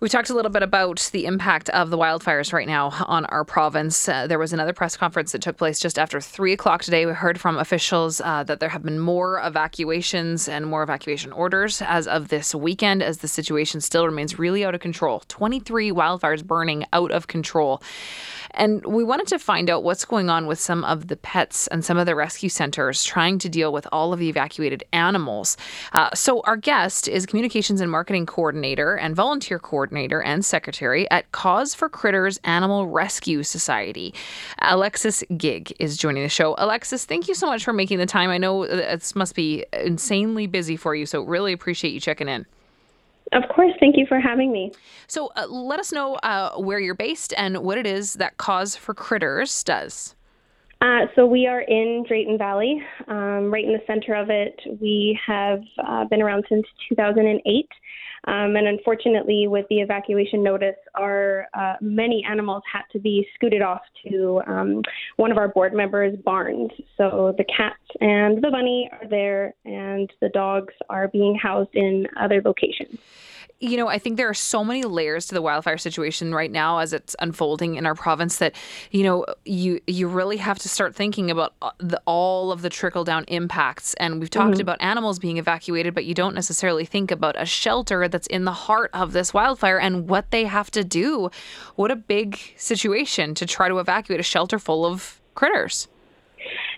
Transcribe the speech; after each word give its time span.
We 0.00 0.08
talked 0.08 0.30
a 0.30 0.34
little 0.34 0.52
bit 0.52 0.62
about 0.62 1.10
the 1.10 1.26
impact 1.26 1.70
of 1.70 1.90
the 1.90 1.98
wildfires 1.98 2.52
right 2.52 2.68
now 2.68 2.90
on 3.08 3.24
our 3.24 3.44
province. 3.44 4.08
Uh, 4.08 4.28
there 4.28 4.38
was 4.38 4.52
another 4.52 4.72
press 4.72 4.96
conference 4.96 5.32
that 5.32 5.42
took 5.42 5.56
place 5.56 5.80
just 5.80 5.98
after 5.98 6.20
three 6.20 6.52
o'clock 6.52 6.84
today. 6.84 7.04
We 7.04 7.10
heard 7.10 7.40
from 7.40 7.58
officials 7.58 8.20
uh, 8.20 8.44
that 8.44 8.60
there 8.60 8.68
have 8.68 8.84
been 8.84 9.00
more 9.00 9.44
evacuations 9.44 10.48
and 10.48 10.66
more 10.66 10.84
evacuation 10.84 11.32
orders 11.32 11.82
as 11.82 12.06
of 12.06 12.28
this 12.28 12.54
weekend, 12.54 13.02
as 13.02 13.18
the 13.18 13.26
situation 13.26 13.80
still 13.80 14.06
remains 14.06 14.38
really 14.38 14.64
out 14.64 14.72
of 14.72 14.80
control. 14.80 15.24
23 15.26 15.90
wildfires 15.90 16.46
burning 16.46 16.86
out 16.92 17.10
of 17.10 17.26
control. 17.26 17.82
And 18.52 18.86
we 18.86 19.02
wanted 19.02 19.26
to 19.26 19.38
find 19.40 19.68
out 19.68 19.82
what's 19.82 20.04
going 20.04 20.30
on 20.30 20.46
with 20.46 20.60
some 20.60 20.84
of 20.84 21.08
the 21.08 21.16
pets 21.16 21.66
and 21.66 21.84
some 21.84 21.98
of 21.98 22.06
the 22.06 22.14
rescue 22.14 22.48
centers 22.48 23.02
trying 23.02 23.40
to 23.40 23.48
deal 23.48 23.72
with 23.72 23.86
all 23.90 24.12
of 24.12 24.20
the 24.20 24.28
evacuated 24.28 24.84
animals. 24.92 25.56
Uh, 25.92 26.14
so, 26.14 26.40
our 26.42 26.56
guest 26.56 27.08
is 27.08 27.26
communications 27.26 27.80
and 27.80 27.90
marketing 27.90 28.26
coordinator 28.26 28.94
and 28.96 29.16
volunteer 29.16 29.58
coordinator 29.58 29.87
and 29.92 30.44
secretary 30.44 31.10
at 31.10 31.30
Cause 31.32 31.74
for 31.74 31.88
Critters 31.88 32.38
Animal 32.44 32.86
Rescue 32.86 33.42
Society. 33.42 34.14
Alexis 34.60 35.24
Gigg 35.36 35.74
is 35.78 35.96
joining 35.96 36.22
the 36.22 36.28
show. 36.28 36.54
Alexis, 36.58 37.04
thank 37.04 37.28
you 37.28 37.34
so 37.34 37.46
much 37.46 37.64
for 37.64 37.72
making 37.72 37.98
the 37.98 38.06
time. 38.06 38.30
I 38.30 38.38
know 38.38 38.66
this 38.66 39.14
must 39.14 39.34
be 39.34 39.64
insanely 39.72 40.46
busy 40.46 40.76
for 40.76 40.94
you, 40.94 41.06
so 41.06 41.22
really 41.22 41.52
appreciate 41.52 41.92
you 41.92 42.00
checking 42.00 42.28
in. 42.28 42.46
Of 43.32 43.42
course. 43.54 43.72
Thank 43.78 43.96
you 43.96 44.06
for 44.06 44.18
having 44.18 44.52
me. 44.52 44.72
So, 45.06 45.30
uh, 45.36 45.46
let 45.46 45.78
us 45.78 45.92
know 45.92 46.14
uh, 46.16 46.56
where 46.56 46.78
you're 46.78 46.94
based 46.94 47.34
and 47.36 47.58
what 47.58 47.76
it 47.76 47.86
is 47.86 48.14
that 48.14 48.38
Cause 48.38 48.74
for 48.74 48.94
Critters 48.94 49.62
does. 49.64 50.14
Uh, 50.80 51.06
so, 51.16 51.26
we 51.26 51.46
are 51.46 51.62
in 51.62 52.04
Drayton 52.06 52.38
Valley, 52.38 52.80
um, 53.08 53.52
right 53.52 53.64
in 53.64 53.72
the 53.72 53.82
center 53.84 54.14
of 54.14 54.30
it. 54.30 54.60
We 54.80 55.18
have 55.26 55.60
uh, 55.84 56.04
been 56.04 56.22
around 56.22 56.44
since 56.48 56.64
2008. 56.88 57.68
Um, 58.28 58.56
and 58.56 58.66
unfortunately, 58.66 59.46
with 59.48 59.66
the 59.70 59.80
evacuation 59.80 60.42
notice, 60.42 60.76
our 60.94 61.46
uh, 61.54 61.74
many 61.80 62.24
animals 62.28 62.62
had 62.70 62.82
to 62.92 63.00
be 63.00 63.26
scooted 63.34 63.62
off 63.62 63.80
to 64.06 64.40
um, 64.46 64.82
one 65.16 65.32
of 65.32 65.38
our 65.38 65.48
board 65.48 65.72
members' 65.72 66.16
barns. 66.24 66.70
So 66.96 67.34
the 67.38 67.44
cats 67.44 67.76
and 68.00 68.42
the 68.42 68.50
bunny 68.50 68.90
are 68.92 69.08
there, 69.08 69.54
and 69.64 70.12
the 70.20 70.28
dogs 70.28 70.74
are 70.90 71.08
being 71.08 71.34
housed 71.36 71.74
in 71.74 72.06
other 72.16 72.42
locations 72.44 72.98
you 73.60 73.76
know, 73.76 73.88
I 73.88 73.98
think 73.98 74.16
there 74.16 74.28
are 74.28 74.34
so 74.34 74.62
many 74.62 74.84
layers 74.84 75.26
to 75.26 75.34
the 75.34 75.42
wildfire 75.42 75.78
situation 75.78 76.32
right 76.32 76.50
now 76.50 76.78
as 76.78 76.92
it's 76.92 77.16
unfolding 77.18 77.74
in 77.74 77.86
our 77.86 77.94
province 77.94 78.38
that, 78.38 78.54
you 78.92 79.02
know, 79.02 79.26
you 79.44 79.80
you 79.88 80.06
really 80.06 80.36
have 80.36 80.60
to 80.60 80.68
start 80.68 80.94
thinking 80.94 81.28
about 81.28 81.54
uh, 81.60 81.70
the, 81.78 82.00
all 82.04 82.52
of 82.52 82.62
the 82.62 82.70
trickle 82.70 83.02
down 83.02 83.24
impacts. 83.24 83.94
And 83.94 84.20
we've 84.20 84.30
talked 84.30 84.52
mm-hmm. 84.52 84.60
about 84.60 84.80
animals 84.80 85.18
being 85.18 85.38
evacuated, 85.38 85.92
but 85.92 86.04
you 86.04 86.14
don't 86.14 86.36
necessarily 86.36 86.84
think 86.84 87.10
about 87.10 87.34
a 87.36 87.44
shelter 87.44 88.06
that's 88.06 88.28
in 88.28 88.44
the 88.44 88.52
heart 88.52 88.90
of 88.94 89.12
this 89.12 89.34
wildfire 89.34 89.78
and 89.78 90.08
what 90.08 90.30
they 90.30 90.44
have 90.44 90.70
to 90.70 90.84
do. 90.84 91.28
What 91.74 91.90
a 91.90 91.96
big 91.96 92.38
situation 92.56 93.34
to 93.34 93.46
try 93.46 93.68
to 93.68 93.78
evacuate 93.78 94.20
a 94.20 94.24
shelter 94.24 94.60
full 94.60 94.86
of 94.86 95.20
critters. 95.34 95.88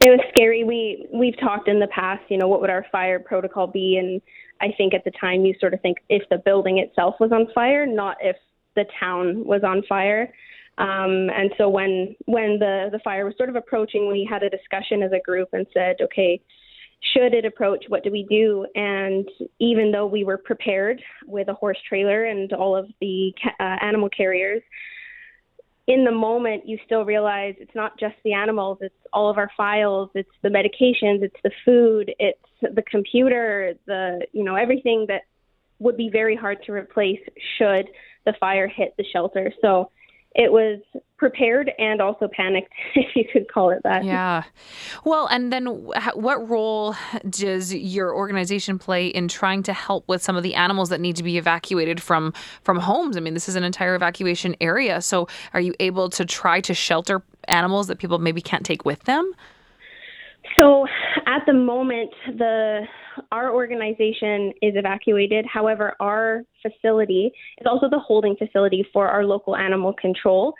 It 0.00 0.10
was 0.10 0.20
scary. 0.30 0.64
We 0.64 1.06
we've 1.12 1.38
talked 1.38 1.68
in 1.68 1.78
the 1.78 1.86
past, 1.86 2.22
you 2.28 2.36
know, 2.36 2.48
what 2.48 2.60
would 2.60 2.70
our 2.70 2.84
fire 2.90 3.20
protocol 3.20 3.68
be 3.68 3.96
and 3.96 4.20
I 4.60 4.68
think 4.76 4.94
at 4.94 5.04
the 5.04 5.12
time 5.20 5.44
you 5.44 5.54
sort 5.60 5.74
of 5.74 5.80
think 5.80 5.98
if 6.08 6.22
the 6.30 6.38
building 6.38 6.78
itself 6.78 7.16
was 7.20 7.32
on 7.32 7.48
fire, 7.54 7.86
not 7.86 8.16
if 8.20 8.36
the 8.76 8.84
town 8.98 9.44
was 9.44 9.62
on 9.64 9.82
fire. 9.88 10.32
Um, 10.78 11.30
and 11.30 11.52
so 11.56 11.68
when 11.68 12.16
when 12.26 12.58
the 12.58 12.88
the 12.90 12.98
fire 13.04 13.24
was 13.24 13.34
sort 13.36 13.48
of 13.48 13.56
approaching, 13.56 14.08
we 14.08 14.26
had 14.28 14.42
a 14.42 14.50
discussion 14.50 15.02
as 15.02 15.12
a 15.12 15.20
group 15.20 15.48
and 15.52 15.66
said, 15.72 15.96
okay, 16.02 16.40
should 17.12 17.34
it 17.34 17.44
approach, 17.44 17.84
what 17.88 18.02
do 18.02 18.10
we 18.10 18.26
do? 18.28 18.66
And 18.74 19.28
even 19.60 19.92
though 19.92 20.06
we 20.06 20.24
were 20.24 20.38
prepared 20.38 21.02
with 21.26 21.48
a 21.48 21.54
horse 21.54 21.78
trailer 21.88 22.24
and 22.24 22.52
all 22.52 22.76
of 22.76 22.88
the 23.00 23.32
uh, 23.60 23.76
animal 23.82 24.08
carriers, 24.08 24.62
in 25.86 26.04
the 26.04 26.12
moment 26.12 26.66
you 26.66 26.78
still 26.86 27.04
realize 27.04 27.54
it's 27.58 27.74
not 27.74 27.98
just 27.98 28.14
the 28.24 28.32
animals 28.32 28.78
it's 28.80 28.94
all 29.12 29.28
of 29.28 29.36
our 29.36 29.50
files 29.56 30.08
it's 30.14 30.30
the 30.42 30.48
medications 30.48 31.22
it's 31.22 31.36
the 31.44 31.50
food 31.64 32.12
it's 32.18 32.38
the 32.74 32.82
computer 32.82 33.74
the 33.86 34.26
you 34.32 34.42
know 34.42 34.54
everything 34.54 35.04
that 35.08 35.22
would 35.78 35.96
be 35.96 36.08
very 36.10 36.36
hard 36.36 36.58
to 36.64 36.72
replace 36.72 37.20
should 37.58 37.88
the 38.24 38.34
fire 38.40 38.66
hit 38.68 38.94
the 38.96 39.04
shelter. 39.12 39.52
So 39.60 39.90
it 40.34 40.50
was 40.50 40.80
prepared 41.24 41.72
and 41.78 42.02
also 42.02 42.28
panicked, 42.28 42.70
if 42.94 43.16
you 43.16 43.24
could 43.32 43.50
call 43.50 43.70
it 43.70 43.82
that. 43.82 44.04
Yeah. 44.04 44.42
Well, 45.06 45.26
and 45.28 45.50
then 45.50 45.64
what 45.64 46.50
role 46.50 46.94
does 47.30 47.74
your 47.74 48.14
organization 48.14 48.78
play 48.78 49.06
in 49.06 49.26
trying 49.26 49.62
to 49.62 49.72
help 49.72 50.06
with 50.06 50.22
some 50.22 50.36
of 50.36 50.42
the 50.42 50.54
animals 50.54 50.90
that 50.90 51.00
need 51.00 51.16
to 51.16 51.22
be 51.22 51.38
evacuated 51.38 52.02
from 52.02 52.34
from 52.62 52.78
homes? 52.78 53.16
I 53.16 53.20
mean, 53.20 53.32
this 53.32 53.48
is 53.48 53.56
an 53.56 53.64
entire 53.64 53.94
evacuation 53.94 54.54
area. 54.60 55.00
So, 55.00 55.26
are 55.54 55.60
you 55.60 55.72
able 55.80 56.10
to 56.10 56.26
try 56.26 56.60
to 56.60 56.74
shelter 56.74 57.22
animals 57.48 57.86
that 57.86 57.98
people 57.98 58.18
maybe 58.18 58.42
can't 58.42 58.66
take 58.66 58.84
with 58.84 59.02
them? 59.04 59.32
So, 60.58 60.86
at 61.26 61.46
the 61.46 61.54
moment, 61.54 62.10
the 62.36 62.82
our 63.32 63.50
organization 63.54 64.52
is 64.60 64.74
evacuated. 64.76 65.46
However, 65.46 65.94
our 66.00 66.42
facility 66.60 67.32
is 67.58 67.66
also 67.66 67.88
the 67.88 67.98
holding 67.98 68.36
facility 68.36 68.84
for 68.92 69.08
our 69.08 69.24
local 69.24 69.56
animal 69.56 69.94
control. 69.94 70.54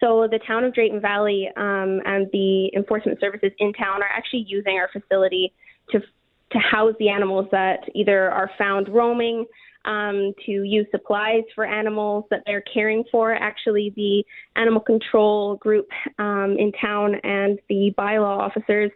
So 0.00 0.26
the 0.30 0.40
town 0.46 0.64
of 0.64 0.74
Drayton 0.74 1.00
Valley 1.00 1.48
um, 1.56 2.00
and 2.04 2.26
the 2.32 2.70
enforcement 2.74 3.20
services 3.20 3.52
in 3.58 3.72
town 3.74 4.02
are 4.02 4.08
actually 4.08 4.46
using 4.48 4.78
our 4.78 4.88
facility 4.92 5.52
to 5.90 6.00
to 6.52 6.58
house 6.58 6.94
the 6.98 7.08
animals 7.08 7.46
that 7.52 7.78
either 7.94 8.28
are 8.28 8.50
found 8.58 8.88
roaming, 8.88 9.46
um, 9.84 10.34
to 10.46 10.50
use 10.50 10.86
supplies 10.90 11.44
for 11.54 11.64
animals 11.64 12.24
that 12.30 12.42
they're 12.44 12.62
caring 12.62 13.04
for. 13.10 13.32
Actually, 13.32 13.92
the 13.96 14.24
animal 14.56 14.80
control 14.80 15.56
group 15.56 15.88
um, 16.18 16.56
in 16.58 16.72
town 16.80 17.14
and 17.22 17.58
the 17.68 17.94
bylaw 17.96 18.38
officers 18.38 18.90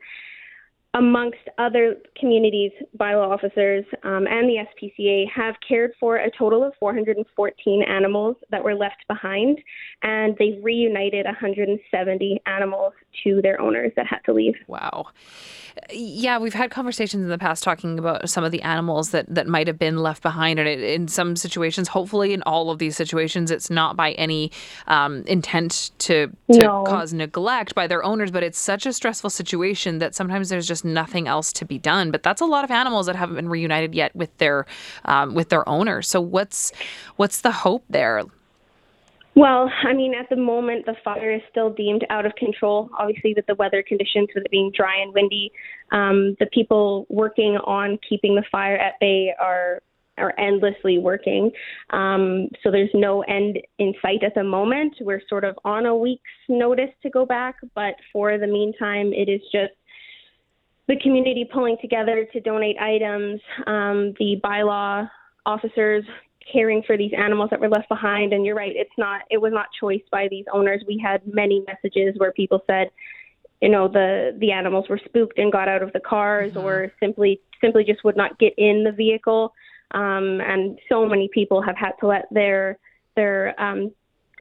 amongst 0.94 1.40
other 1.58 1.96
communities, 2.18 2.70
bylaw 2.98 3.28
officers, 3.28 3.84
um, 4.04 4.26
and 4.28 4.48
the 4.48 4.64
SPCA 4.64 5.24
have 5.34 5.56
cared 5.66 5.92
for 5.98 6.16
a 6.16 6.30
total 6.38 6.62
of 6.62 6.72
414 6.78 7.82
animals 7.82 8.36
that 8.50 8.62
were 8.62 8.74
left 8.74 9.04
behind, 9.08 9.58
and 10.02 10.36
they've 10.38 10.62
reunited 10.62 11.26
170 11.26 12.40
animals 12.46 12.92
to 13.22 13.40
their 13.42 13.60
owners 13.60 13.92
that 13.96 14.06
had 14.06 14.20
to 14.26 14.32
leave. 14.32 14.54
Wow. 14.66 15.08
Yeah, 15.90 16.38
we've 16.38 16.54
had 16.54 16.70
conversations 16.70 17.22
in 17.22 17.28
the 17.28 17.38
past 17.38 17.64
talking 17.64 17.98
about 17.98 18.28
some 18.30 18.44
of 18.44 18.52
the 18.52 18.62
animals 18.62 19.10
that, 19.10 19.26
that 19.34 19.48
might 19.48 19.66
have 19.66 19.78
been 19.78 19.98
left 19.98 20.22
behind. 20.22 20.60
And 20.60 20.68
in 20.68 21.08
some 21.08 21.34
situations, 21.34 21.88
hopefully 21.88 22.32
in 22.32 22.42
all 22.42 22.70
of 22.70 22.78
these 22.78 22.96
situations, 22.96 23.50
it's 23.50 23.70
not 23.70 23.96
by 23.96 24.12
any 24.12 24.52
um, 24.86 25.24
intent 25.26 25.90
to, 25.98 26.28
to 26.52 26.58
no. 26.58 26.84
cause 26.84 27.12
neglect 27.12 27.74
by 27.74 27.88
their 27.88 28.04
owners, 28.04 28.30
but 28.30 28.44
it's 28.44 28.58
such 28.58 28.86
a 28.86 28.92
stressful 28.92 29.30
situation 29.30 29.98
that 29.98 30.14
sometimes 30.14 30.48
there's 30.48 30.68
just 30.68 30.84
nothing 30.84 31.26
else 31.26 31.52
to 31.54 31.64
be 31.64 31.78
done. 31.78 32.12
But 32.12 32.22
that's 32.22 32.40
a 32.40 32.46
lot 32.46 32.62
of 32.62 32.70
animals 32.70 33.06
that 33.06 33.16
haven't 33.16 33.34
been 33.34 33.48
reunited 33.48 33.94
yet 33.94 34.14
with 34.14 34.36
their 34.38 34.66
um, 35.06 35.34
with 35.34 35.48
their 35.48 35.68
owners. 35.68 36.08
So 36.08 36.20
what's 36.20 36.72
what's 37.16 37.40
the 37.40 37.52
hope 37.52 37.84
there? 37.90 38.22
Well, 39.36 39.68
I 39.82 39.92
mean, 39.92 40.14
at 40.14 40.28
the 40.30 40.36
moment, 40.36 40.86
the 40.86 40.94
fire 41.02 41.34
is 41.34 41.42
still 41.50 41.72
deemed 41.72 42.06
out 42.08 42.24
of 42.24 42.34
control. 42.36 42.88
Obviously, 42.96 43.34
with 43.34 43.46
the 43.46 43.56
weather 43.56 43.82
conditions, 43.86 44.28
with 44.34 44.44
it 44.44 44.50
being 44.50 44.70
dry 44.76 45.00
and 45.00 45.12
windy, 45.12 45.50
um, 45.90 46.36
the 46.38 46.46
people 46.52 47.06
working 47.08 47.56
on 47.64 47.98
keeping 48.08 48.36
the 48.36 48.44
fire 48.50 48.76
at 48.76 48.94
bay 49.00 49.32
are 49.40 49.80
are 50.16 50.32
endlessly 50.38 50.98
working. 50.98 51.50
Um, 51.90 52.48
so 52.62 52.70
there's 52.70 52.90
no 52.94 53.22
end 53.22 53.58
in 53.80 53.92
sight 54.00 54.22
at 54.22 54.32
the 54.36 54.44
moment. 54.44 54.94
We're 55.00 55.22
sort 55.28 55.42
of 55.42 55.58
on 55.64 55.86
a 55.86 55.96
week's 55.96 56.22
notice 56.48 56.90
to 57.02 57.10
go 57.10 57.26
back, 57.26 57.56
but 57.74 57.94
for 58.12 58.38
the 58.38 58.46
meantime, 58.46 59.12
it 59.12 59.28
is 59.28 59.40
just 59.50 59.72
the 60.86 60.96
community 61.02 61.48
pulling 61.52 61.76
together 61.80 62.28
to 62.32 62.40
donate 62.40 62.76
items, 62.78 63.40
um, 63.66 64.14
the 64.20 64.36
bylaw 64.44 65.08
officers 65.46 66.04
caring 66.52 66.82
for 66.82 66.96
these 66.96 67.12
animals 67.16 67.50
that 67.50 67.60
were 67.60 67.68
left 67.68 67.88
behind. 67.88 68.32
And 68.32 68.44
you're 68.44 68.54
right, 68.54 68.72
it's 68.74 68.90
not, 68.98 69.22
it 69.30 69.38
was 69.38 69.52
not 69.52 69.66
choice 69.78 70.02
by 70.10 70.28
these 70.30 70.44
owners. 70.52 70.82
We 70.86 71.00
had 71.02 71.22
many 71.26 71.64
messages 71.66 72.14
where 72.18 72.32
people 72.32 72.62
said, 72.66 72.90
you 73.62 73.70
know, 73.70 73.88
the 73.88 74.36
the 74.40 74.52
animals 74.52 74.90
were 74.90 75.00
spooked 75.02 75.38
and 75.38 75.50
got 75.50 75.68
out 75.68 75.82
of 75.82 75.92
the 75.94 76.00
cars, 76.00 76.52
mm-hmm. 76.52 76.66
or 76.66 76.92
simply 77.00 77.40
simply 77.62 77.82
just 77.82 78.04
would 78.04 78.16
not 78.16 78.38
get 78.38 78.52
in 78.58 78.84
the 78.84 78.92
vehicle. 78.92 79.54
Um, 79.92 80.40
and 80.42 80.78
so 80.88 81.06
many 81.06 81.30
people 81.32 81.62
have 81.62 81.76
had 81.76 81.92
to 82.00 82.06
let 82.06 82.26
their 82.30 82.78
their 83.16 83.58
um, 83.58 83.92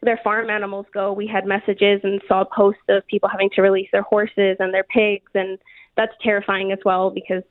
their 0.01 0.19
farm 0.23 0.49
animals 0.49 0.87
go. 0.93 1.13
We 1.13 1.27
had 1.27 1.45
messages 1.45 2.01
and 2.03 2.21
saw 2.27 2.43
posts 2.43 2.81
of 2.89 3.07
people 3.07 3.29
having 3.29 3.49
to 3.55 3.61
release 3.61 3.87
their 3.93 4.01
horses 4.01 4.57
and 4.59 4.73
their 4.73 4.83
pigs, 4.83 5.31
and 5.33 5.57
that's 5.95 6.13
terrifying 6.21 6.71
as 6.73 6.79
well 6.83 7.09
because 7.09 7.43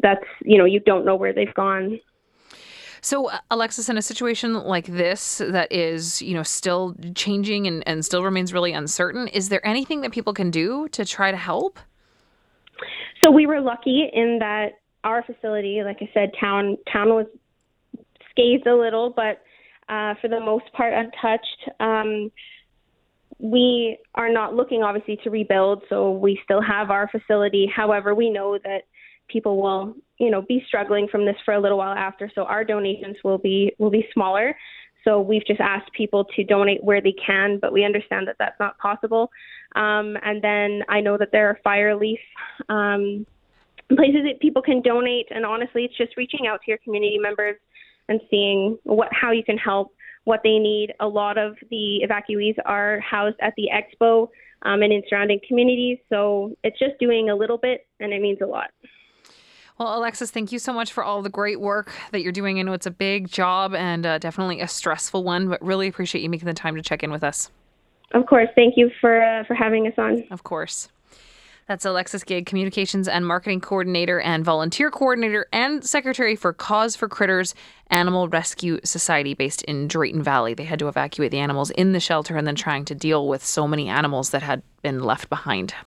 that's 0.00 0.24
you 0.44 0.58
know 0.58 0.64
you 0.64 0.80
don't 0.80 1.04
know 1.04 1.16
where 1.16 1.32
they've 1.32 1.54
gone. 1.54 1.98
So, 3.08 3.30
uh, 3.30 3.38
Alexis, 3.50 3.88
in 3.88 3.96
a 3.96 4.02
situation 4.02 4.52
like 4.52 4.84
this 4.84 5.38
that 5.38 5.72
is, 5.72 6.20
you 6.20 6.34
know, 6.34 6.42
still 6.42 6.94
changing 7.14 7.66
and, 7.66 7.82
and 7.88 8.04
still 8.04 8.22
remains 8.22 8.52
really 8.52 8.74
uncertain, 8.74 9.28
is 9.28 9.48
there 9.48 9.66
anything 9.66 10.02
that 10.02 10.12
people 10.12 10.34
can 10.34 10.50
do 10.50 10.88
to 10.88 11.06
try 11.06 11.30
to 11.30 11.36
help? 11.38 11.78
So 13.24 13.30
we 13.30 13.46
were 13.46 13.62
lucky 13.62 14.10
in 14.12 14.40
that 14.40 14.80
our 15.04 15.22
facility, 15.22 15.80
like 15.82 15.96
I 16.02 16.10
said, 16.12 16.32
town 16.38 16.76
town 16.92 17.08
was 17.08 17.24
scathed 18.30 18.66
a 18.66 18.76
little, 18.76 19.08
but 19.08 19.40
uh, 19.88 20.12
for 20.20 20.28
the 20.28 20.40
most 20.40 20.70
part 20.74 20.92
untouched. 20.92 21.70
Um, 21.80 22.30
we 23.38 23.96
are 24.16 24.30
not 24.30 24.52
looking, 24.52 24.82
obviously, 24.82 25.18
to 25.24 25.30
rebuild, 25.30 25.82
so 25.88 26.10
we 26.10 26.38
still 26.44 26.60
have 26.60 26.90
our 26.90 27.08
facility. 27.08 27.72
However, 27.74 28.14
we 28.14 28.28
know 28.28 28.58
that 28.62 28.82
people 29.28 29.60
will, 29.60 29.94
you 30.18 30.30
know, 30.30 30.42
be 30.42 30.64
struggling 30.66 31.08
from 31.08 31.24
this 31.24 31.36
for 31.44 31.54
a 31.54 31.60
little 31.60 31.78
while 31.78 31.94
after. 31.96 32.30
So 32.34 32.42
our 32.44 32.64
donations 32.64 33.16
will 33.22 33.38
be 33.38 33.72
will 33.78 33.90
be 33.90 34.06
smaller. 34.12 34.56
So 35.04 35.20
we've 35.20 35.46
just 35.46 35.60
asked 35.60 35.92
people 35.92 36.24
to 36.36 36.44
donate 36.44 36.82
where 36.82 37.00
they 37.00 37.14
can, 37.24 37.58
but 37.60 37.72
we 37.72 37.84
understand 37.84 38.26
that 38.28 38.36
that's 38.38 38.58
not 38.58 38.76
possible. 38.78 39.30
Um, 39.76 40.16
and 40.22 40.42
then 40.42 40.82
I 40.88 41.00
know 41.00 41.16
that 41.16 41.30
there 41.32 41.48
are 41.48 41.58
fire 41.62 41.86
relief 41.86 42.18
um, 42.68 43.24
places 43.88 44.22
that 44.24 44.40
people 44.40 44.60
can 44.60 44.82
donate, 44.82 45.26
and 45.30 45.46
honestly, 45.46 45.84
it's 45.84 45.96
just 45.96 46.16
reaching 46.16 46.46
out 46.46 46.60
to 46.64 46.70
your 46.70 46.78
community 46.78 47.18
members 47.18 47.56
and 48.08 48.20
seeing 48.30 48.78
what 48.84 49.08
how 49.12 49.30
you 49.30 49.44
can 49.44 49.56
help, 49.56 49.94
what 50.24 50.40
they 50.42 50.58
need. 50.58 50.92
A 51.00 51.06
lot 51.06 51.38
of 51.38 51.56
the 51.70 52.06
evacuees 52.06 52.56
are 52.66 53.00
housed 53.00 53.36
at 53.40 53.54
the 53.56 53.68
expo 53.72 54.28
um, 54.62 54.82
and 54.82 54.92
in 54.92 55.02
surrounding 55.08 55.40
communities, 55.46 55.98
so 56.08 56.54
it's 56.64 56.78
just 56.78 56.98
doing 56.98 57.30
a 57.30 57.34
little 57.34 57.58
bit, 57.58 57.86
and 58.00 58.12
it 58.12 58.20
means 58.20 58.38
a 58.42 58.46
lot. 58.46 58.70
Well, 59.78 59.96
Alexis, 59.96 60.32
thank 60.32 60.50
you 60.50 60.58
so 60.58 60.72
much 60.72 60.92
for 60.92 61.04
all 61.04 61.22
the 61.22 61.28
great 61.28 61.60
work 61.60 61.92
that 62.10 62.22
you're 62.22 62.32
doing. 62.32 62.58
I 62.58 62.62
know 62.62 62.72
it's 62.72 62.86
a 62.86 62.90
big 62.90 63.30
job 63.30 63.74
and 63.74 64.04
uh, 64.04 64.18
definitely 64.18 64.60
a 64.60 64.66
stressful 64.66 65.22
one, 65.22 65.48
but 65.48 65.62
really 65.62 65.86
appreciate 65.86 66.20
you 66.20 66.28
making 66.28 66.46
the 66.46 66.54
time 66.54 66.74
to 66.74 66.82
check 66.82 67.04
in 67.04 67.12
with 67.12 67.22
us. 67.22 67.50
Of 68.12 68.26
course. 68.26 68.48
Thank 68.56 68.76
you 68.76 68.90
for 69.00 69.22
uh, 69.22 69.44
for 69.44 69.54
having 69.54 69.86
us 69.86 69.94
on. 69.96 70.24
Of 70.32 70.42
course. 70.42 70.88
That's 71.68 71.84
Alexis 71.84 72.24
Gigg, 72.24 72.46
Communications 72.46 73.06
and 73.06 73.26
Marketing 73.26 73.60
Coordinator 73.60 74.18
and 74.20 74.42
Volunteer 74.42 74.90
Coordinator 74.90 75.46
and 75.52 75.84
Secretary 75.84 76.34
for 76.34 76.54
Cause 76.54 76.96
for 76.96 77.08
Critters 77.08 77.54
Animal 77.90 78.26
Rescue 78.26 78.80
Society 78.84 79.34
based 79.34 79.62
in 79.64 79.86
Drayton 79.86 80.22
Valley. 80.22 80.54
They 80.54 80.64
had 80.64 80.78
to 80.78 80.88
evacuate 80.88 81.30
the 81.30 81.40
animals 81.40 81.70
in 81.72 81.92
the 81.92 82.00
shelter 82.00 82.38
and 82.38 82.46
then 82.46 82.54
trying 82.54 82.86
to 82.86 82.94
deal 82.94 83.28
with 83.28 83.44
so 83.44 83.68
many 83.68 83.90
animals 83.90 84.30
that 84.30 84.42
had 84.42 84.62
been 84.80 85.02
left 85.02 85.28
behind. 85.28 85.74